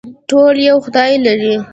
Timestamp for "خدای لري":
0.85-1.55